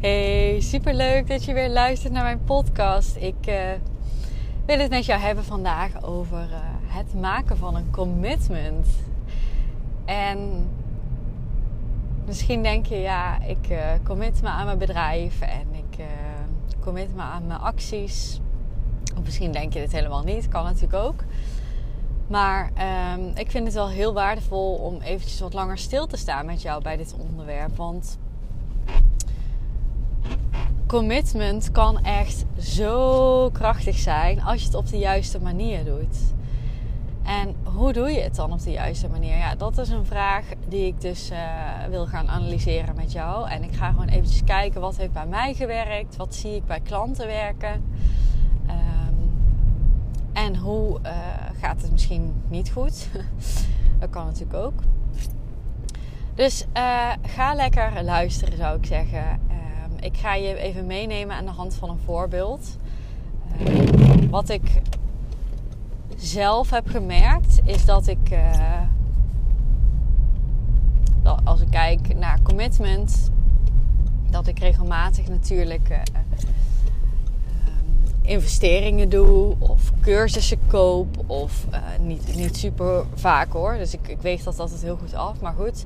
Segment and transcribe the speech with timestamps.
[0.00, 3.16] Hey, super leuk dat je weer luistert naar mijn podcast.
[3.16, 3.54] Ik uh,
[4.66, 8.86] wil het met jou hebben vandaag over uh, het maken van een commitment.
[10.04, 10.68] En
[12.26, 16.04] misschien denk je, ja, ik uh, commit me aan mijn bedrijf en ik
[16.80, 18.40] commit me aan mijn acties.
[19.16, 21.24] Of misschien denk je dit helemaal niet, kan natuurlijk ook.
[22.26, 22.70] Maar
[23.14, 26.62] um, ik vind het wel heel waardevol om eventjes wat langer stil te staan met
[26.62, 27.76] jou bij dit onderwerp.
[27.76, 28.18] Want
[30.90, 36.16] commitment kan echt zo krachtig zijn als je het op de juiste manier doet.
[37.22, 39.36] En hoe doe je het dan op de juiste manier?
[39.36, 41.38] Ja, dat is een vraag die ik dus uh,
[41.88, 43.50] wil gaan analyseren met jou.
[43.50, 46.80] En ik ga gewoon eventjes kijken wat heeft bij mij gewerkt, wat zie ik bij
[46.80, 47.84] klanten werken.
[48.66, 49.32] Um,
[50.32, 51.10] en hoe uh,
[51.60, 53.08] gaat het misschien niet goed?
[54.00, 54.80] dat kan natuurlijk ook.
[56.34, 59.40] Dus uh, ga lekker luisteren, zou ik zeggen
[60.00, 62.76] ik ga je even meenemen aan de hand van een voorbeeld.
[63.68, 64.82] Uh, wat ik
[66.16, 68.80] zelf heb gemerkt is dat ik, uh,
[71.44, 73.30] als ik kijk naar commitment,
[74.30, 75.98] dat ik regelmatig natuurlijk uh,
[78.22, 81.66] investeringen doe of cursussen koop of
[82.00, 83.76] niet, niet super vaak hoor.
[83.76, 85.40] Dus ik, ik weeg dat altijd heel goed af.
[85.40, 85.84] Maar goed,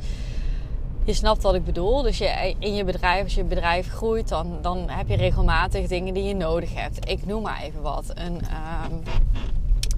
[1.04, 2.02] je snapt wat ik bedoel.
[2.02, 6.14] Dus je, in je bedrijf, als je bedrijf groeit, dan, dan heb je regelmatig dingen
[6.14, 7.08] die je nodig hebt.
[7.10, 8.12] Ik noem maar even wat.
[8.14, 9.02] Een, um,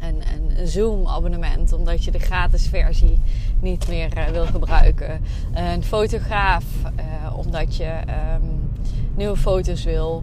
[0.01, 0.23] een,
[0.59, 3.21] een Zoom-abonnement, omdat je de gratis versie
[3.61, 5.21] niet meer uh, wil gebruiken.
[5.55, 7.93] Een fotograaf, uh, omdat je
[8.35, 8.71] um,
[9.15, 10.23] nieuwe foto's wil.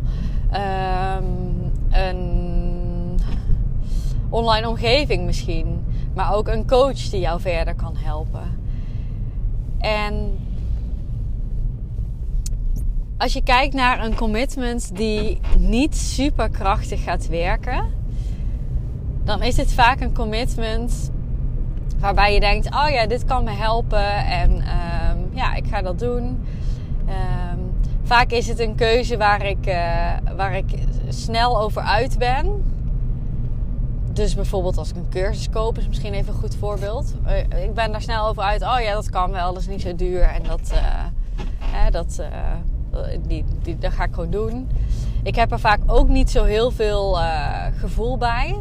[0.54, 3.20] Um, een
[4.30, 5.86] online omgeving misschien.
[6.14, 8.62] Maar ook een coach die jou verder kan helpen.
[9.80, 10.38] En
[13.24, 17.86] als je kijkt naar een commitment die niet super krachtig gaat werken,
[19.24, 21.12] dan is het vaak een commitment
[22.00, 26.00] waarbij je denkt: oh ja, dit kan me helpen en um, ja, ik ga dat
[26.00, 26.24] doen.
[27.08, 27.72] Um,
[28.04, 30.74] vaak is het een keuze waar ik, uh, waar ik
[31.10, 32.64] snel over uit ben.
[34.12, 37.14] Dus bijvoorbeeld als ik een cursus koop, is misschien even een goed voorbeeld.
[37.26, 38.62] Uh, ik ben daar snel over uit.
[38.62, 40.22] Oh ja, dat kan wel, dat is niet zo duur.
[40.22, 40.74] En dat,
[41.60, 42.28] hè, dat, eh,
[43.28, 44.70] die, die, dat ga ik gewoon doen.
[45.24, 48.60] Ik heb er vaak ook niet zo heel veel uh, gevoel bij.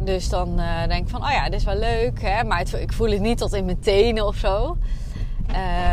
[0.00, 2.22] Dus dan uh, denk ik van, oh ja, dit is wel leuk.
[2.22, 2.44] Hè?
[2.44, 4.76] Maar ik voel het niet tot in mijn tenen of zo.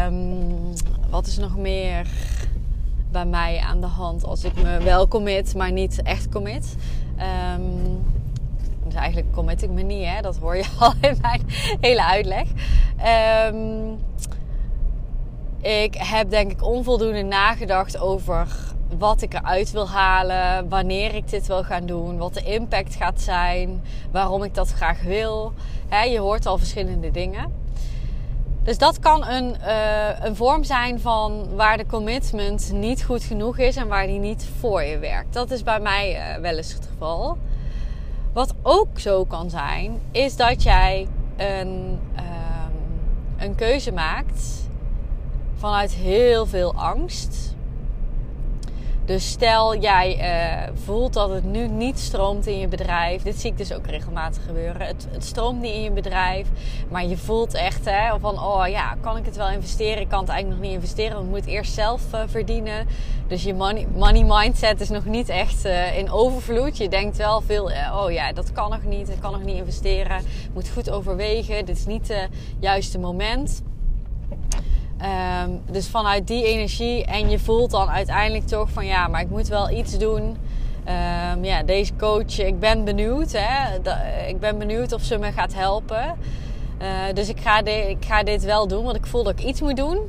[0.07, 0.73] Um,
[1.09, 2.07] wat is nog meer
[3.11, 6.75] bij mij aan de hand als ik me wel commit, maar niet echt commit?
[7.55, 8.03] Um,
[8.83, 10.21] dus eigenlijk commit ik me niet, hè?
[10.21, 11.41] dat hoor je al in mijn
[11.79, 12.47] hele uitleg.
[13.47, 13.99] Um,
[15.61, 18.47] ik heb denk ik onvoldoende nagedacht over
[18.97, 23.21] wat ik eruit wil halen, wanneer ik dit wil gaan doen, wat de impact gaat
[23.21, 25.53] zijn, waarom ik dat graag wil.
[26.09, 27.59] je hoort al verschillende dingen.
[28.63, 33.57] Dus dat kan een, uh, een vorm zijn van waar de commitment niet goed genoeg
[33.57, 35.33] is en waar die niet voor je werkt.
[35.33, 37.37] Dat is bij mij uh, wel eens het geval.
[38.33, 41.07] Wat ook zo kan zijn, is dat jij
[41.37, 42.75] een, um,
[43.37, 44.60] een keuze maakt
[45.61, 47.55] vanuit heel veel angst.
[49.05, 53.21] Dus stel jij uh, voelt dat het nu niet stroomt in je bedrijf.
[53.21, 54.87] Dit zie ik dus ook regelmatig gebeuren.
[54.87, 56.47] Het, het, stroomt niet in je bedrijf.
[56.89, 60.01] Maar je voelt echt hè, van oh ja, kan ik het wel investeren?
[60.01, 61.13] Ik kan het eigenlijk nog niet investeren.
[61.13, 62.87] Want ik moet eerst zelf uh, verdienen.
[63.27, 66.77] Dus je money, money mindset is nog niet echt uh, in overvloed.
[66.77, 69.09] Je denkt wel veel, oh ja, dat kan nog niet.
[69.09, 70.23] Ik kan nog niet investeren.
[70.53, 71.65] Moet goed overwegen.
[71.65, 73.61] Dit is niet het juiste moment.
[75.03, 79.29] Um, dus vanuit die energie en je voelt dan uiteindelijk toch van ja, maar ik
[79.29, 80.37] moet wel iets doen.
[81.33, 83.31] Um, ja, deze coach, ik ben benieuwd.
[83.31, 83.75] Hè?
[84.27, 86.17] ik ben benieuwd of ze me gaat helpen.
[86.81, 89.61] Uh, dus ik ga, ik ga dit wel doen, want ik voel dat ik iets
[89.61, 89.99] moet doen.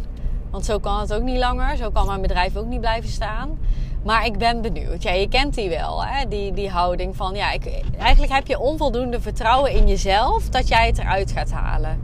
[0.50, 1.76] Want zo kan het ook niet langer.
[1.76, 3.58] Zo kan mijn bedrijf ook niet blijven staan.
[4.04, 5.02] Maar ik ben benieuwd.
[5.02, 6.28] Ja, je kent die wel, hè?
[6.28, 7.34] Die, die houding van...
[7.34, 12.00] Ja, ik, eigenlijk heb je onvoldoende vertrouwen in jezelf dat jij het eruit gaat halen.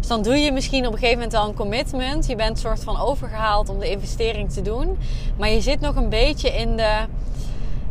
[0.00, 2.26] Dus dan doe je misschien op een gegeven moment wel een commitment.
[2.26, 4.98] Je bent soort van overgehaald om de investering te doen.
[5.36, 6.98] Maar je zit nog een beetje in de,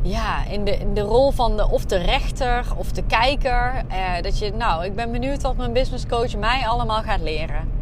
[0.02, 3.84] ja, in de, in de rol van de, of de rechter of de kijker.
[3.88, 7.79] Eh, dat je, nou, ik ben benieuwd wat mijn business coach mij allemaal gaat leren.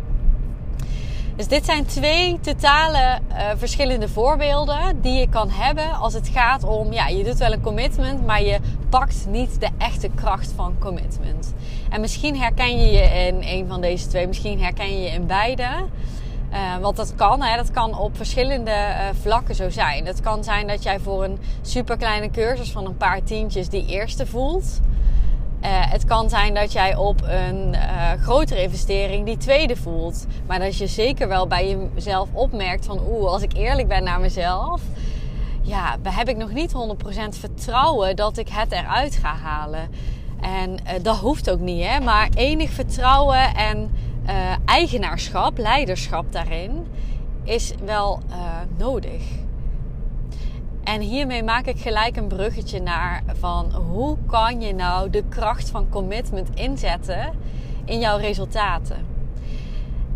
[1.38, 6.64] Dus dit zijn twee totale uh, verschillende voorbeelden die je kan hebben als het gaat
[6.64, 10.76] om, ja, je doet wel een commitment, maar je pakt niet de echte kracht van
[10.80, 11.54] commitment.
[11.90, 15.26] En misschien herken je je in een van deze twee, misschien herken je je in
[15.26, 15.68] beide.
[16.52, 20.06] Uh, want dat kan, hè, dat kan op verschillende uh, vlakken zo zijn.
[20.06, 23.86] Het kan zijn dat jij voor een super kleine cursus van een paar tientjes die
[23.86, 24.80] eerste voelt.
[25.68, 30.26] Uh, het kan zijn dat jij op een uh, grotere investering die tweede voelt.
[30.46, 34.20] Maar dat je zeker wel bij jezelf opmerkt van oeh, als ik eerlijk ben naar
[34.20, 34.82] mezelf,
[35.62, 36.76] ja, heb ik nog niet 100%
[37.30, 39.90] vertrouwen dat ik het eruit ga halen.
[40.42, 42.00] En uh, dat hoeft ook niet, hè.
[42.00, 43.92] Maar enig vertrouwen en
[44.66, 46.88] eigenaarschap, leiderschap daarin,
[47.44, 48.20] is wel
[48.78, 49.22] nodig.
[50.88, 55.70] En hiermee maak ik gelijk een bruggetje naar van hoe kan je nou de kracht
[55.70, 57.34] van commitment inzetten
[57.86, 59.06] in jouw resultaten.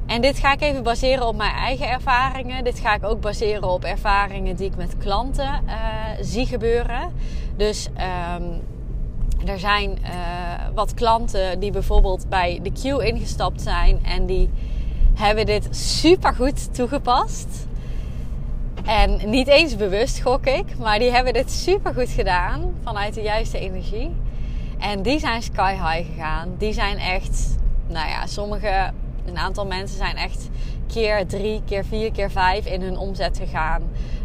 [0.05, 2.63] En dit ga ik even baseren op mijn eigen ervaringen.
[2.63, 5.73] Dit ga ik ook baseren op ervaringen die ik met klanten uh,
[6.21, 7.11] zie gebeuren.
[7.57, 8.61] Dus um,
[9.47, 10.09] er zijn uh,
[10.73, 14.49] wat klanten die bijvoorbeeld bij de Q ingestapt zijn en die
[15.13, 17.69] hebben dit super goed toegepast.
[18.85, 23.21] En niet eens bewust gok ik, maar die hebben dit super goed gedaan vanuit de
[23.21, 24.11] juiste energie.
[24.79, 26.55] En die zijn sky high gegaan.
[26.57, 27.55] Die zijn echt,
[27.87, 28.91] nou ja, sommige,
[29.25, 30.49] een aantal mensen zijn echt
[30.87, 33.81] keer drie, keer vier, keer vijf in hun omzet gegaan.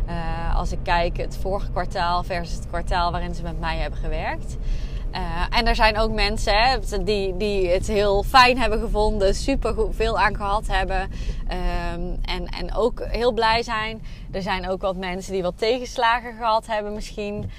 [0.09, 3.99] Uh, als ik kijk het vorige kwartaal versus het kwartaal waarin ze met mij hebben
[3.99, 4.57] gewerkt.
[5.15, 9.75] Uh, en er zijn ook mensen hè, die, die het heel fijn hebben gevonden, super
[9.91, 14.03] veel aan gehad hebben um, en, en ook heel blij zijn.
[14.33, 17.51] Er zijn ook wat mensen die wat tegenslagen gehad hebben misschien,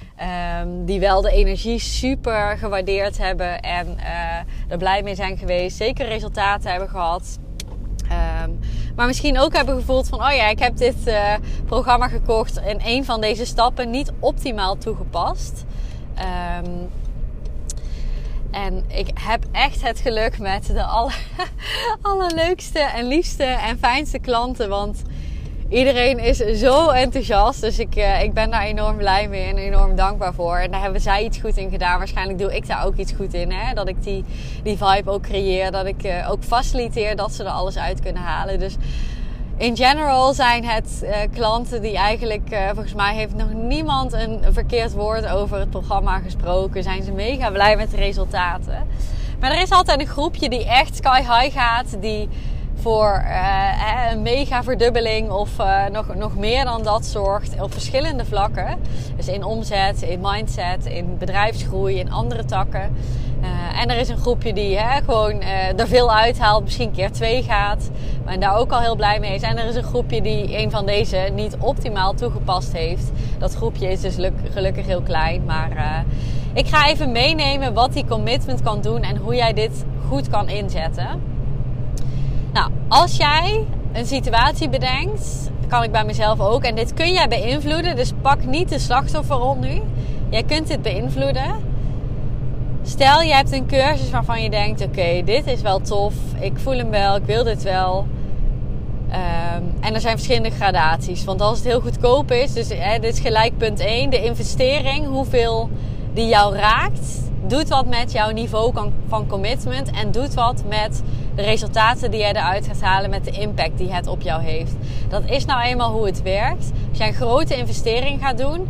[0.60, 5.76] um, die wel de energie super gewaardeerd hebben en uh, er blij mee zijn geweest,
[5.76, 7.38] zeker resultaten hebben gehad.
[8.44, 8.58] Um,
[8.96, 11.34] maar misschien ook hebben gevoeld van, oh ja, ik heb dit uh,
[11.66, 15.64] programma gekocht en een van deze stappen niet optimaal toegepast.
[16.64, 16.88] Um,
[18.66, 21.18] en ik heb echt het geluk met de aller,
[22.02, 24.68] allerleukste en liefste en fijnste klanten.
[24.68, 25.02] Want
[25.68, 27.60] iedereen is zo enthousiast.
[27.60, 30.56] Dus ik, uh, ik ben daar enorm blij mee en enorm dankbaar voor.
[30.56, 31.98] En daar hebben zij iets goed in gedaan.
[31.98, 33.52] Waarschijnlijk doe ik daar ook iets goed in.
[33.52, 33.74] Hè?
[33.74, 34.24] Dat ik die,
[34.62, 35.70] die vibe ook creëer.
[35.70, 38.58] Dat ik uh, ook faciliteer dat ze er alles uit kunnen halen.
[38.58, 38.76] Dus
[39.58, 44.40] in general zijn het uh, klanten die eigenlijk, uh, volgens mij heeft nog niemand een
[44.50, 46.82] verkeerd woord over het programma gesproken.
[46.82, 48.86] Zijn ze mega blij met de resultaten.
[49.40, 51.96] Maar er is altijd een groepje die echt sky high gaat.
[52.00, 52.28] Die
[52.88, 55.50] voor uh, een mega verdubbeling of
[55.92, 58.78] nog, nog meer dan dat zorgt op verschillende vlakken.
[59.16, 62.96] Dus in omzet, in mindset, in bedrijfsgroei, in andere takken.
[63.80, 65.42] En er is een groepje die hè, gewoon
[65.76, 67.90] er veel uithaalt, misschien keer twee gaat,
[68.24, 69.42] maar daar ook al heel blij mee is.
[69.42, 73.10] En er is een groepje die een van deze niet optimaal toegepast heeft.
[73.38, 74.16] Dat groepje is dus
[74.52, 76.04] gelukkig heel klein, maar
[76.52, 80.48] ik ga even meenemen wat die commitment kan doen en hoe jij dit goed kan
[80.48, 81.36] inzetten.
[82.88, 87.96] Als jij een situatie bedenkt, kan ik bij mezelf ook, en dit kun jij beïnvloeden,
[87.96, 89.80] dus pak niet de slachtofferrol nu.
[90.28, 91.54] Jij kunt dit beïnvloeden.
[92.82, 96.76] Stel je hebt een cursus waarvan je denkt: oké, dit is wel tof, ik voel
[96.76, 98.06] hem wel, ik wil dit wel.
[99.08, 101.24] Um, en er zijn verschillende gradaties.
[101.24, 105.06] Want als het heel goedkoop is, dus hè, dit is gelijk punt 1, de investering,
[105.06, 105.70] hoeveel
[106.18, 108.72] die jou raakt, doet wat met jouw niveau
[109.08, 111.02] van commitment en doet wat met
[111.34, 114.72] de resultaten die jij eruit gaat halen, met de impact die het op jou heeft.
[115.08, 116.70] Dat is nou eenmaal hoe het werkt.
[116.88, 118.68] Als jij een grote investering gaat doen,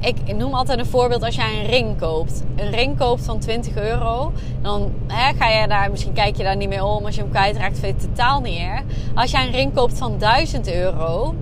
[0.00, 2.42] ik noem altijd een voorbeeld als jij een ring koopt.
[2.56, 4.32] Een ring koopt van 20 euro.
[4.62, 7.04] Dan hè, ga je daar, misschien kijk je daar niet meer om.
[7.04, 8.82] Als je hem kwijtraakt, vind je het totaal niet erg.
[9.14, 11.34] Als jij een ring koopt van 1000 euro.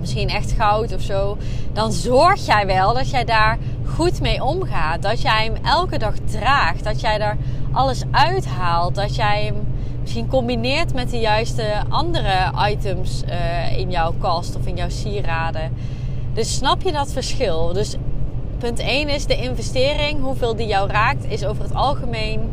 [0.00, 1.36] Misschien echt goud of zo.
[1.72, 5.02] Dan zorg jij wel dat jij daar goed mee omgaat.
[5.02, 6.84] Dat jij hem elke dag draagt.
[6.84, 7.36] Dat jij er
[7.72, 8.94] alles uithaalt.
[8.94, 9.66] Dat jij hem
[10.00, 15.72] misschien combineert met de juiste andere items uh, in jouw kast of in jouw sieraden.
[16.34, 17.72] Dus snap je dat verschil?
[17.72, 17.96] Dus
[18.58, 22.50] punt 1 is de investering, hoeveel die jou raakt, is over het algemeen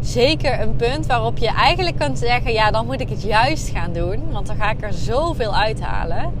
[0.00, 3.92] zeker een punt waarop je eigenlijk kunt zeggen: ja, dan moet ik het juist gaan
[3.92, 6.32] doen, want dan ga ik er zoveel uithalen.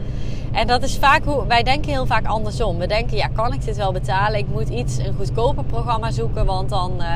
[0.56, 2.78] En dat is vaak hoe wij denken heel vaak andersom.
[2.78, 4.38] We denken: ja, kan ik dit wel betalen?
[4.38, 7.06] Ik moet iets, een goedkoper programma zoeken, want dan uh,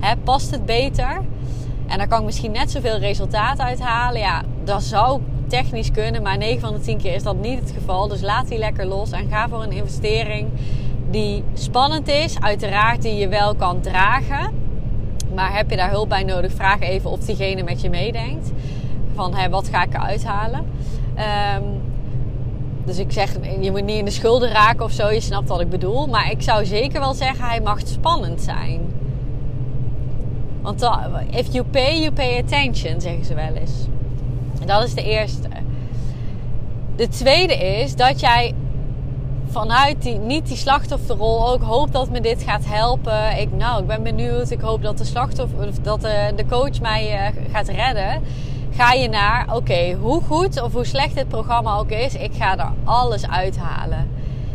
[0.00, 1.20] hè, past het beter.
[1.86, 4.20] En daar kan ik misschien net zoveel resultaat uit halen.
[4.20, 7.70] Ja, dat zou technisch kunnen, maar 9 van de 10 keer is dat niet het
[7.70, 8.08] geval.
[8.08, 10.48] Dus laat die lekker los en ga voor een investering
[11.10, 12.40] die spannend is.
[12.40, 14.52] Uiteraard die je wel kan dragen.
[15.34, 16.52] Maar heb je daar hulp bij nodig?
[16.52, 18.50] Vraag even of diegene met je meedenkt.
[19.14, 20.66] Van hé, wat ga ik eruit halen?
[21.14, 21.62] Ehm,
[22.84, 25.10] dus ik zeg, je moet niet in de schulden raken of zo.
[25.10, 26.06] Je snapt wat ik bedoel.
[26.06, 28.80] Maar ik zou zeker wel zeggen, hij mag spannend zijn.
[30.62, 30.86] Want
[31.30, 33.72] if you pay, you pay attention, zeggen ze wel eens.
[34.66, 35.48] Dat is de eerste.
[36.96, 38.54] De tweede is dat jij
[39.46, 43.38] vanuit die, niet die slachtofferrol ook hoopt dat me dit gaat helpen.
[43.38, 44.50] Ik, nou, ik ben benieuwd.
[44.50, 48.22] Ik hoop dat de slachtoffer, dat de, de coach mij uh, gaat redden.
[48.76, 52.58] Ga je naar, oké, hoe goed of hoe slecht dit programma ook is, ik ga
[52.58, 54.10] er alles uithalen.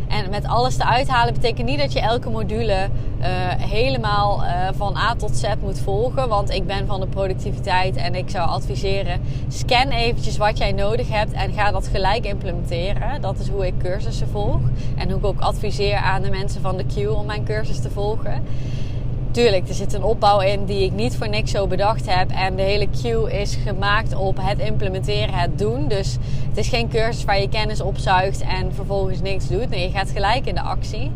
[0.08, 2.88] En met alles te uithalen betekent niet dat je elke module
[3.20, 6.28] uh, helemaal uh, van A tot Z moet volgen.
[6.28, 11.08] Want ik ben van de productiviteit en ik zou adviseren: scan eventjes wat jij nodig
[11.08, 13.20] hebt en ga dat gelijk implementeren.
[13.20, 14.60] Dat is hoe ik cursussen volg.
[14.96, 17.90] En hoe ik ook adviseer aan de mensen van de Q om mijn cursus te
[17.90, 18.42] volgen
[19.30, 22.30] tuurlijk, er zit een opbouw in die ik niet voor niks zo bedacht heb.
[22.30, 25.88] En de hele queue is gemaakt op het implementeren, het doen.
[25.88, 26.16] Dus
[26.48, 29.70] het is geen cursus waar je kennis opzuigt en vervolgens niks doet.
[29.70, 31.10] Nee, je gaat gelijk in de actie.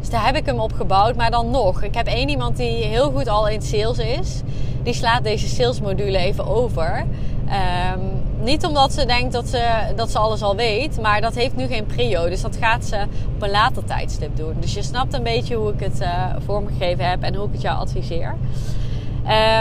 [0.00, 1.16] Dus daar heb ik hem op gebouwd.
[1.16, 4.40] Maar dan nog, ik heb één iemand die heel goed al in sales is.
[4.82, 7.04] Die slaat deze salesmodule even over.
[7.94, 11.56] Um, niet omdat ze denkt dat ze, dat ze alles al weet, maar dat heeft
[11.56, 12.28] nu geen prio.
[12.28, 14.54] Dus dat gaat ze op een later tijdstip doen.
[14.60, 17.62] Dus je snapt een beetje hoe ik het uh, vormgegeven heb en hoe ik het
[17.62, 18.34] jou adviseer.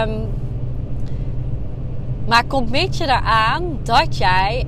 [0.05, 0.29] Um,
[2.27, 4.65] maar commit je eraan dat jij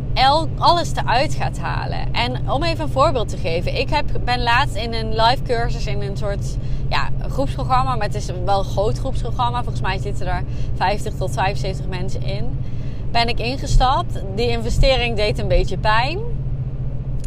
[0.58, 2.14] alles eruit gaat halen.
[2.14, 3.80] En om even een voorbeeld te geven.
[3.80, 6.58] Ik heb, ben laatst in een live cursus in een soort
[6.90, 7.96] ja, groepsprogramma.
[7.96, 9.64] Maar het is wel een groot groepsprogramma.
[9.64, 10.44] Volgens mij zitten er
[10.76, 12.60] 50 tot 75 mensen in
[13.12, 14.22] ben ik ingestapt.
[14.36, 16.20] Die investering deed een beetje pijn.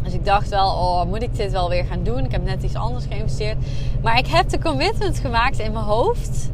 [0.03, 2.25] Dus ik dacht wel, oh, moet ik dit wel weer gaan doen?
[2.25, 3.57] Ik heb net iets anders geïnvesteerd.
[4.01, 6.51] Maar ik heb de commitment gemaakt in mijn hoofd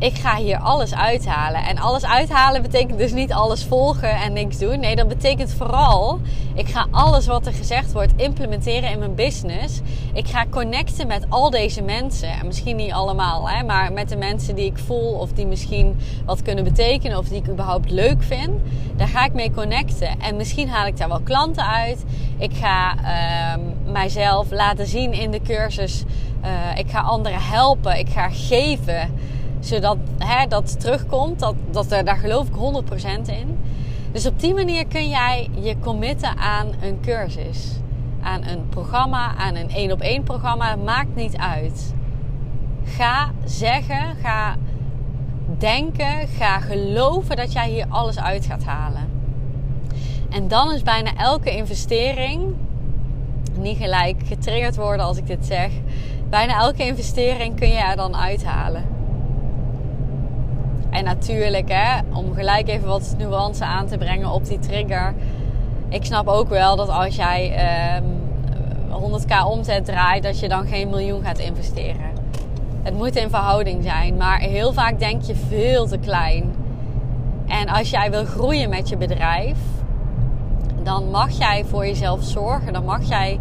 [0.00, 1.64] ik ga hier alles uithalen.
[1.64, 4.80] En alles uithalen betekent dus niet alles volgen en niks doen.
[4.80, 6.20] Nee, dat betekent vooral,
[6.54, 9.80] ik ga alles wat er gezegd wordt implementeren in mijn business.
[10.12, 12.28] Ik ga connecten met al deze mensen.
[12.28, 15.96] En misschien niet allemaal, hè, maar met de mensen die ik voel of die misschien
[16.24, 18.50] wat kunnen betekenen of die ik überhaupt leuk vind.
[18.96, 20.20] Daar ga ik mee connecten.
[20.20, 22.04] En misschien haal ik daar wel klanten uit.
[22.38, 26.04] Ik ga uh, mijzelf laten zien in de cursus.
[26.44, 27.98] Uh, ik ga anderen helpen.
[27.98, 29.10] Ik ga geven
[29.60, 31.38] zodat hè, dat terugkomt.
[31.38, 32.56] Dat, dat, daar geloof ik 100%
[33.26, 33.58] in.
[34.12, 37.78] Dus op die manier kun jij je committen aan een cursus.
[38.22, 40.76] Aan een programma, aan een één op één programma.
[40.76, 41.94] Maakt niet uit.
[42.84, 44.56] Ga zeggen, ga
[45.58, 49.08] denken, ga geloven dat jij hier alles uit gaat halen.
[50.30, 52.54] En dan is bijna elke investering,
[53.58, 55.70] niet gelijk getriggerd worden als ik dit zeg,
[56.28, 58.84] bijna elke investering kun je er dan uithalen.
[60.90, 65.14] En natuurlijk, hè, om gelijk even wat nuance aan te brengen op die trigger.
[65.88, 67.52] Ik snap ook wel dat als jij
[67.96, 68.20] um,
[68.90, 72.10] 100k omzet draait, dat je dan geen miljoen gaat investeren.
[72.82, 76.54] Het moet in verhouding zijn, maar heel vaak denk je veel te klein.
[77.46, 79.58] En als jij wil groeien met je bedrijf,
[80.82, 82.72] dan mag jij voor jezelf zorgen.
[82.72, 83.38] Dan mag jij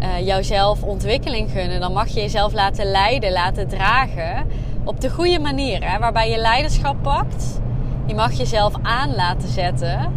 [0.00, 1.80] uh, jouzelf ontwikkeling gunnen.
[1.80, 4.46] Dan mag je jezelf laten leiden, laten dragen
[4.84, 7.60] op de goede manier, hè, waarbij je leiderschap pakt.
[8.06, 10.12] Je mag jezelf aan laten zetten,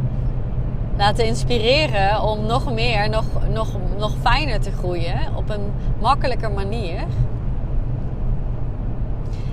[0.98, 7.04] laten inspireren om nog meer, nog, nog, nog fijner te groeien op een makkelijker manier.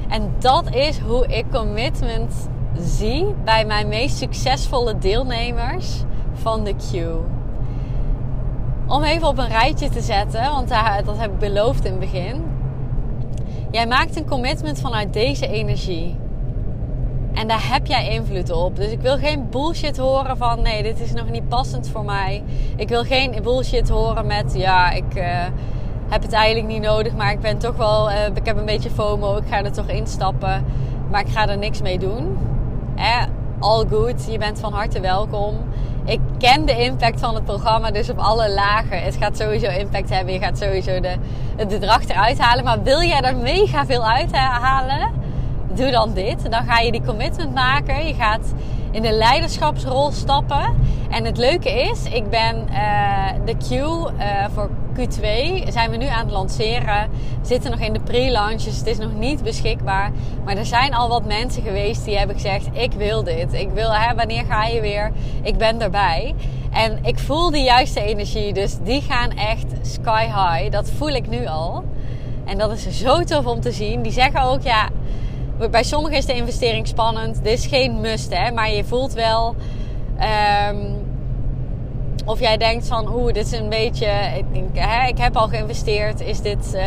[0.09, 6.03] En dat is hoe ik commitment zie bij mijn meest succesvolle deelnemers
[6.33, 7.07] van de Q.
[8.87, 12.01] Om even op een rijtje te zetten, want daar, dat heb ik beloofd in het
[12.01, 12.54] begin.
[13.75, 16.17] Jij maakt een commitment vanuit deze energie.
[17.33, 18.77] En daar heb jij invloed op.
[18.77, 22.43] Dus ik wil geen bullshit horen van nee, dit is nog niet passend voor mij.
[22.77, 25.25] Ik wil geen bullshit horen met ja, ik uh,
[26.09, 28.91] heb het eigenlijk niet nodig, maar ik ben toch wel, uh, ik heb een beetje
[28.91, 30.65] FOMO, ik ga er toch instappen,
[31.11, 32.39] maar ik ga er niks mee doen.
[32.97, 33.23] Eh,
[33.59, 35.55] all good, je bent van harte welkom
[36.05, 39.03] ik ken de impact van het programma dus op alle lagen.
[39.03, 40.35] Het gaat sowieso impact hebben.
[40.35, 41.17] Je gaat sowieso de,
[41.57, 42.65] het bedrag eruit halen.
[42.65, 45.24] Maar wil jij er mega veel uithalen?
[45.77, 46.51] Doe dan dit.
[46.51, 48.07] Dan ga je die commitment maken.
[48.07, 48.55] Je gaat
[48.91, 50.77] in de leiderschapsrol stappen.
[51.11, 55.23] En het leuke is, ik ben uh, de Q uh, voor Q2
[55.69, 57.11] zijn we nu aan het lanceren.
[57.43, 60.11] Zitten nog in de pre-launch, dus het is nog niet beschikbaar.
[60.45, 63.53] Maar er zijn al wat mensen geweest die hebben gezegd: ik wil dit.
[63.53, 65.13] Ik wil, hè, wanneer ga je weer?
[65.43, 66.35] Ik ben erbij.
[66.71, 70.71] En ik voel de juiste energie, dus die gaan echt sky high.
[70.71, 71.85] Dat voel ik nu al.
[72.45, 74.03] En dat is zo tof om te zien.
[74.03, 74.89] Die zeggen ook, ja,
[75.71, 77.43] bij sommigen is de investering spannend.
[77.43, 78.53] Dit is geen must, hè.
[78.53, 79.55] Maar je voelt wel...
[80.71, 81.03] Um,
[82.25, 84.07] of jij denkt van, oeh, dit is een beetje...
[84.53, 86.21] Ik, hè, ik heb al geïnvesteerd.
[86.21, 86.75] Is dit...
[86.75, 86.83] Uh,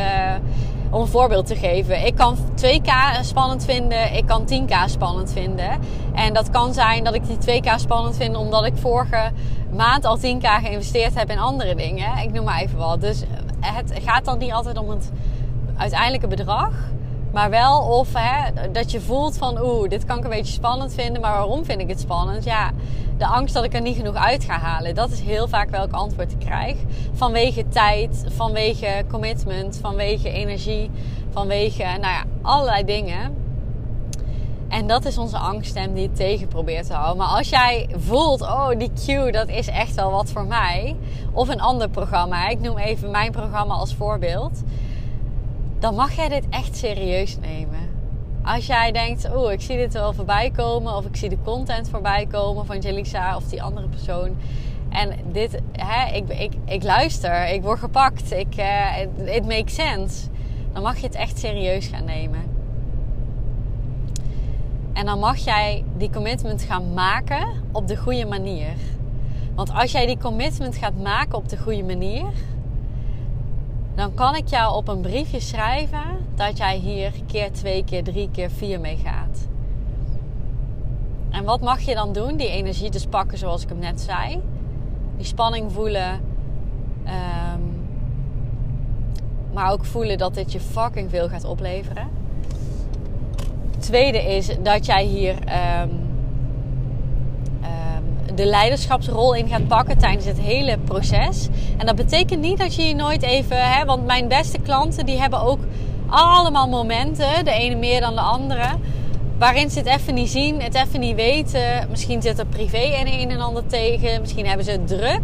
[0.90, 2.06] om een voorbeeld te geven.
[2.06, 5.70] Ik kan 2K spannend vinden, ik kan 10K spannend vinden.
[6.14, 9.32] En dat kan zijn dat ik die 2K spannend vind omdat ik vorige
[9.76, 12.18] maand al 10K geïnvesteerd heb in andere dingen.
[12.18, 13.02] Ik noem maar even wat.
[13.02, 13.24] Dus
[13.60, 15.12] het gaat dan niet altijd om het
[15.78, 16.72] uiteindelijke bedrag.
[17.38, 20.94] Maar wel of hè, dat je voelt van oeh, dit kan ik een beetje spannend
[20.94, 21.22] vinden.
[21.22, 22.44] Maar waarom vind ik het spannend?
[22.44, 22.72] Ja,
[23.18, 24.96] de angst dat ik er niet genoeg uit ga halen.
[24.96, 26.78] Dat is heel vaak welk antwoord ik krijg.
[27.14, 30.92] Vanwege tijd, vanwege commitment, vanwege energie,
[31.30, 33.36] vanwege nou ja, allerlei dingen.
[34.68, 37.18] En dat is onze angststem die het tegen probeert te houden.
[37.18, 40.96] Maar als jij voelt, oh die Q, dat is echt wel wat voor mij.
[41.32, 42.48] Of een ander programma.
[42.48, 44.62] Ik noem even mijn programma als voorbeeld
[45.80, 47.90] dan mag jij dit echt serieus nemen.
[48.44, 51.90] Als jij denkt, oh, ik zie dit wel voorbij komen, of ik zie de content
[51.90, 54.38] voorbij komen van Jelisa of die andere persoon.
[54.90, 59.02] En dit, hè, ik, ik, ik luister, ik word gepakt, ik, uh,
[59.36, 60.28] it, makes sense.
[60.74, 62.42] Dan mag je het echt serieus gaan nemen.
[64.94, 68.74] En dan mag jij die commitment gaan maken op de goede manier.
[69.56, 72.26] Want als jij die commitment gaat maken op de goede manier,
[73.98, 78.30] dan kan ik jou op een briefje schrijven dat jij hier keer twee, keer drie,
[78.32, 79.48] keer vier mee gaat.
[81.30, 82.36] En wat mag je dan doen?
[82.36, 84.42] Die energie dus pakken zoals ik hem net zei.
[85.16, 86.22] Die spanning voelen.
[87.54, 87.88] Um,
[89.54, 92.08] maar ook voelen dat dit je fucking veel gaat opleveren.
[93.78, 95.36] tweede is dat jij hier
[95.82, 96.07] um,
[98.36, 101.48] de leiderschapsrol in gaat pakken tijdens het hele proces.
[101.78, 105.20] En dat betekent niet dat je je nooit even, hè, want mijn beste klanten die
[105.20, 105.60] hebben ook
[106.10, 108.66] allemaal momenten, de ene meer dan de andere,
[109.38, 111.88] waarin ze het even niet zien, het even niet weten.
[111.90, 115.22] Misschien zit er privé en een en ander tegen, misschien hebben ze het druk.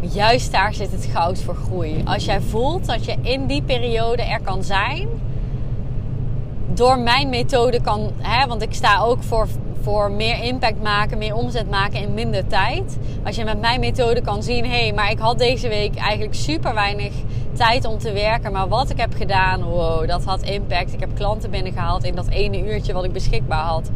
[0.00, 2.02] Juist daar zit het goud voor groei.
[2.04, 5.08] Als jij voelt dat je in die periode er kan zijn,
[6.74, 9.48] door mijn methode kan, hè, want ik sta ook voor
[9.84, 12.98] voor meer impact maken, meer omzet maken in minder tijd.
[13.24, 16.34] Als je met mijn methode kan zien, hé, hey, maar ik had deze week eigenlijk
[16.34, 17.12] super weinig
[17.52, 18.52] tijd om te werken.
[18.52, 20.92] Maar wat ik heb gedaan, wow, dat had impact.
[20.92, 23.90] Ik heb klanten binnengehaald in dat ene uurtje wat ik beschikbaar had.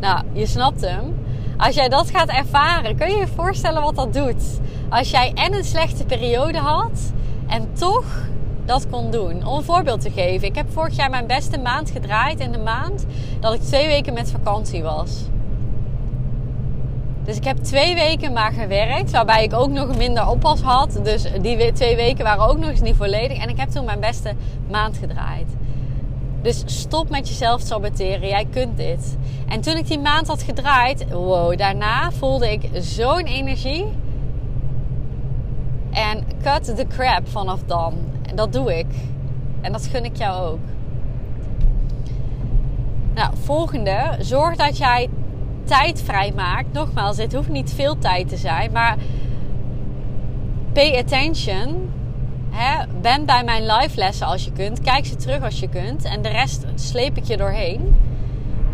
[0.00, 1.14] Nou, je snapt hem.
[1.56, 4.60] Als jij dat gaat ervaren, kun je je voorstellen wat dat doet.
[4.88, 7.12] Als jij en een slechte periode had
[7.48, 8.04] en toch
[8.64, 9.46] dat kon doen.
[9.46, 10.48] Om een voorbeeld te geven.
[10.48, 13.06] Ik heb vorig jaar mijn beste maand gedraaid in de maand
[13.40, 15.22] dat ik twee weken met vakantie was.
[17.24, 20.98] Dus ik heb twee weken maar gewerkt, waarbij ik ook nog minder oppas had.
[21.02, 23.38] Dus die twee weken waren ook nog eens niet volledig.
[23.38, 24.34] En ik heb toen mijn beste
[24.70, 25.46] maand gedraaid.
[26.42, 28.28] Dus stop met jezelf saboteren.
[28.28, 29.16] Jij kunt dit.
[29.48, 33.84] En toen ik die maand had gedraaid, wow, daarna voelde ik zo'n energie.
[35.94, 37.94] En cut the crap vanaf dan.
[38.28, 38.86] En dat doe ik.
[39.60, 40.60] En dat gun ik jou ook.
[43.14, 44.16] Nou, volgende.
[44.18, 45.08] Zorg dat jij
[45.64, 46.72] tijd vrijmaakt.
[46.72, 48.72] Nogmaals, dit hoeft niet veel tijd te zijn.
[48.72, 48.96] Maar
[50.72, 51.90] pay attention.
[52.50, 52.84] Hè?
[53.00, 54.80] Ben bij mijn live lessen als je kunt.
[54.80, 56.04] Kijk ze terug als je kunt.
[56.04, 57.94] En de rest sleep ik je doorheen.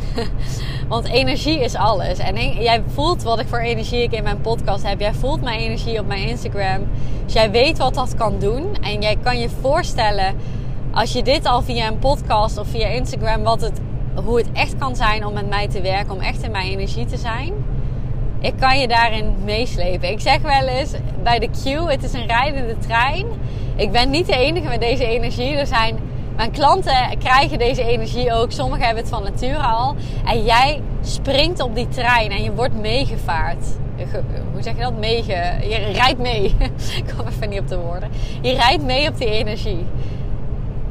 [0.88, 2.18] Want energie is alles.
[2.18, 5.00] En jij voelt wat ik voor energie ik in mijn podcast heb.
[5.00, 6.86] Jij voelt mijn energie op mijn Instagram.
[7.24, 8.76] Dus jij weet wat dat kan doen.
[8.80, 10.34] En jij kan je voorstellen,
[10.92, 13.80] als je dit al via een podcast of via Instagram, wat het,
[14.24, 17.06] hoe het echt kan zijn om met mij te werken, om echt in mijn energie
[17.06, 17.52] te zijn.
[18.40, 20.10] Ik kan je daarin meeslepen.
[20.10, 23.26] Ik zeg wel eens bij de Q, het is een rijdende trein.
[23.76, 25.56] Ik ben niet de enige met deze energie.
[25.56, 25.98] Er zijn
[26.40, 28.52] mijn klanten krijgen deze energie ook.
[28.52, 29.94] Sommigen hebben het van nature al.
[30.24, 33.66] En jij springt op die trein en je wordt meegevaard.
[34.52, 34.98] Hoe zeg je dat?
[34.98, 35.32] Meege,
[35.68, 36.44] je rijdt mee.
[37.00, 38.10] Ik kom even niet op de woorden.
[38.42, 39.86] Je rijdt mee op die energie.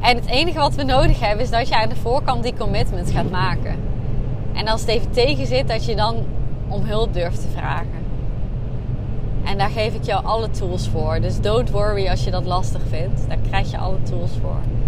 [0.01, 3.11] En het enige wat we nodig hebben is dat je aan de voorkant die commitment
[3.11, 3.75] gaat maken.
[4.53, 6.15] En als het even tegen zit, dat je dan
[6.67, 8.05] om hulp durft te vragen.
[9.43, 11.21] En daar geef ik jou alle tools voor.
[11.21, 13.27] Dus don't worry als je dat lastig vindt.
[13.27, 14.78] Daar krijg je alle tools voor.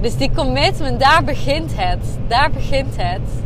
[0.00, 2.18] Dus die commitment, daar begint het.
[2.28, 3.44] Daar begint het.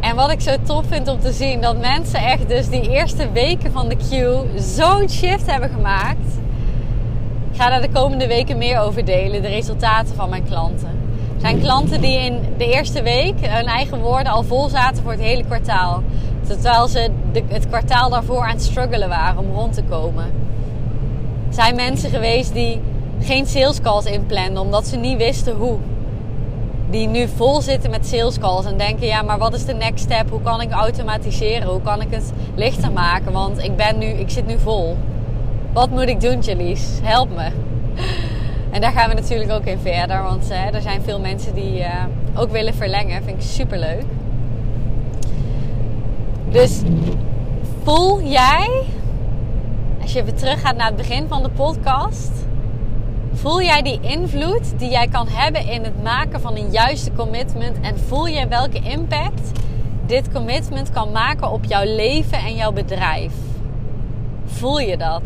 [0.00, 3.32] En wat ik zo tof vind om te zien, dat mensen echt dus die eerste
[3.32, 6.26] weken van de queue zo'n shift hebben gemaakt.
[7.50, 10.88] Ik ga daar de komende weken meer over delen, de resultaten van mijn klanten.
[11.34, 15.12] Er zijn klanten die in de eerste week hun eigen woorden al vol zaten voor
[15.12, 16.02] het hele kwartaal.
[16.46, 17.10] Terwijl ze
[17.48, 20.24] het kwartaal daarvoor aan het struggelen waren om rond te komen.
[21.48, 22.80] Er zijn mensen geweest die
[23.20, 25.78] geen sales calls inplannen omdat ze niet wisten hoe.
[26.90, 30.04] Die nu vol zitten met sales calls en denken: ja, maar wat is de next
[30.04, 30.30] step?
[30.30, 31.68] Hoe kan ik automatiseren?
[31.68, 33.32] Hoe kan ik het lichter maken?
[33.32, 34.96] Want ik, ben nu, ik zit nu vol.
[35.72, 36.88] Wat moet ik doen, Jalies?
[37.02, 37.50] Help me.
[38.70, 41.78] En daar gaan we natuurlijk ook in verder, want uh, er zijn veel mensen die
[41.78, 43.22] uh, ook willen verlengen.
[43.22, 44.04] Vind ik super leuk.
[46.50, 46.82] Dus
[47.82, 48.82] voel jij,
[50.02, 52.45] als je weer teruggaat naar het begin van de podcast,
[53.36, 57.80] voel jij die invloed die jij kan hebben in het maken van een juiste commitment
[57.80, 59.50] en voel je welke impact
[60.06, 63.32] dit commitment kan maken op jouw leven en jouw bedrijf?
[64.46, 65.22] Voel je dat?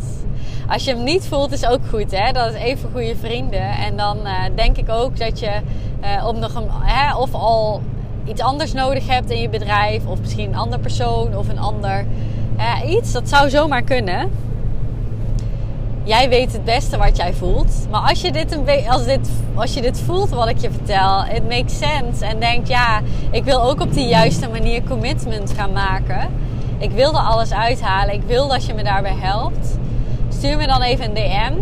[0.68, 2.10] Als je hem niet voelt, is ook goed.
[2.10, 2.32] Hè?
[2.32, 3.70] Dat is even goede vrienden.
[3.70, 5.60] En dan uh, denk ik ook dat je
[6.02, 7.82] uh, nog een, hè, of al
[8.24, 12.06] iets anders nodig hebt in je bedrijf, of misschien een ander persoon of een ander
[12.56, 13.12] uh, iets.
[13.12, 14.30] Dat zou zomaar kunnen.
[16.04, 17.86] Jij weet het beste wat jij voelt.
[17.90, 21.24] Maar als je dit, een als dit, als je dit voelt wat ik je vertel,
[21.34, 22.24] it makes sense.
[22.24, 26.28] En denkt, ja, ik wil ook op die juiste manier commitment gaan maken.
[26.78, 28.14] Ik wil er alles uithalen.
[28.14, 29.78] Ik wil dat je me daarbij helpt
[30.40, 31.54] stuur me dan even een DM.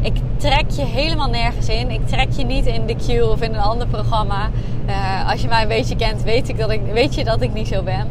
[0.00, 1.90] Ik trek je helemaal nergens in.
[1.90, 4.50] Ik trek je niet in de queue of in een ander programma.
[4.86, 7.52] Uh, als je mij een beetje kent, weet, ik dat ik, weet je dat ik
[7.52, 8.08] niet zo ben.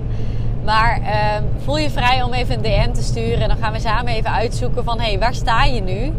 [0.68, 3.42] Maar uh, voel je vrij om even een DM te sturen.
[3.42, 5.00] En dan gaan we samen even uitzoeken van...
[5.00, 6.14] hé, hey, waar sta je nu?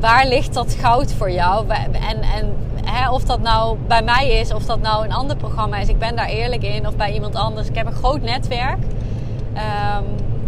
[0.00, 1.68] Waar ligt dat goud voor jou?
[1.68, 5.76] En, en hè, of dat nou bij mij is, of dat nou een ander programma
[5.76, 5.88] is.
[5.88, 6.86] Ik ben daar eerlijk in.
[6.86, 7.68] Of bij iemand anders.
[7.68, 8.78] Ik heb een groot netwerk.
[9.54, 10.04] Um,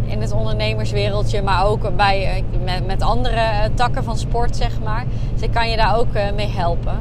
[0.07, 4.81] in het ondernemerswereldje, maar ook bij, eh, met, met andere eh, takken van sport, zeg
[4.85, 5.05] maar.
[5.33, 7.01] Dus ik kan je daar ook eh, mee helpen.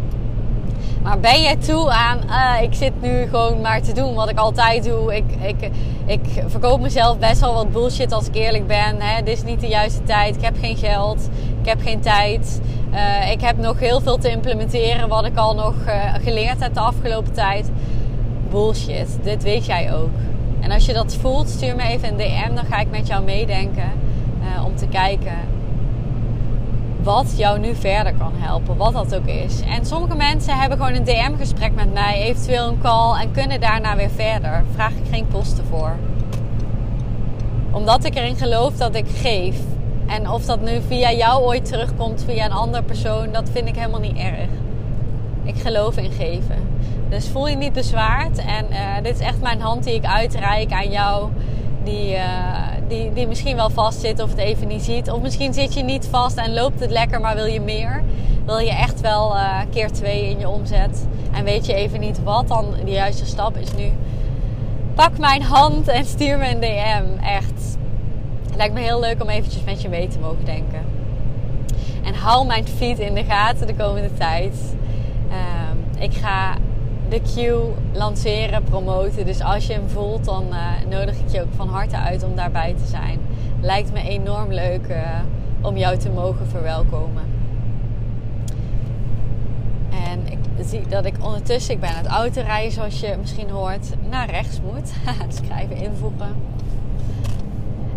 [1.03, 4.37] Maar ben jij toe aan, uh, ik zit nu gewoon maar te doen wat ik
[4.37, 5.15] altijd doe.
[5.15, 5.69] Ik, ik,
[6.05, 9.01] ik verkoop mezelf best wel wat bullshit als ik eerlijk ben.
[9.01, 9.23] Hè.
[9.23, 10.35] Dit is niet de juiste tijd.
[10.35, 11.29] Ik heb geen geld.
[11.61, 12.61] Ik heb geen tijd.
[12.93, 16.73] Uh, ik heb nog heel veel te implementeren wat ik al nog uh, geleerd heb
[16.73, 17.71] de afgelopen tijd.
[18.49, 19.17] Bullshit.
[19.23, 20.11] Dit weet jij ook.
[20.59, 22.55] En als je dat voelt, stuur me even een DM.
[22.55, 23.91] Dan ga ik met jou meedenken
[24.65, 25.37] om te kijken
[27.03, 28.77] wat jou nu verder kan helpen.
[28.77, 29.61] Wat dat ook is.
[29.61, 33.95] En sommige mensen hebben gewoon een DM-gesprek met mij, eventueel een call en kunnen daarna
[33.95, 34.63] weer verder.
[34.73, 35.95] Vraag ik geen kosten voor.
[37.71, 39.57] Omdat ik erin geloof dat ik geef.
[40.07, 43.75] En of dat nu via jou ooit terugkomt, via een andere persoon, dat vind ik
[43.75, 44.49] helemaal niet erg.
[45.43, 46.67] Ik geloof in geven.
[47.09, 48.37] Dus voel je niet bezwaard.
[48.37, 51.29] En uh, dit is echt mijn hand die ik uitreik aan jou.
[51.83, 52.21] Die, uh,
[52.87, 55.11] die, die misschien wel vast zit of het even niet ziet.
[55.11, 58.03] Of misschien zit je niet vast en loopt het lekker, maar wil je meer.
[58.45, 61.07] Wil je echt wel uh, keer twee in je omzet.
[61.31, 63.91] En weet je even niet wat dan de juiste stap is nu.
[64.95, 67.23] Pak mijn hand en stuur me een DM.
[67.25, 67.77] Echt.
[68.45, 70.81] Het lijkt me heel leuk om eventjes met je mee te mogen denken.
[72.03, 74.55] En hou mijn feed in de gaten de komende tijd.
[75.29, 76.55] Uh, ik ga
[77.13, 79.25] de queue lanceren, promoten.
[79.25, 80.57] Dus als je hem voelt, dan uh,
[80.89, 83.19] nodig ik je ook van harte uit om daarbij te zijn.
[83.61, 84.97] Lijkt me enorm leuk uh,
[85.61, 87.23] om jou te mogen verwelkomen.
[90.07, 93.87] En ik zie dat ik ondertussen, ik ben aan het autorijden zoals je misschien hoort,
[94.09, 94.93] naar rechts moet.
[95.43, 96.35] Schrijven, invoegen.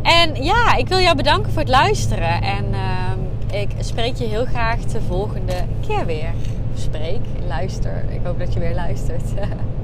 [0.02, 2.42] En ja, ik wil jou bedanken voor het luisteren.
[2.42, 5.54] En uh, ik spreek je heel graag de volgende
[5.86, 6.30] keer weer
[6.78, 8.04] spreek, luister.
[8.10, 9.32] Ik hoop dat je weer luistert.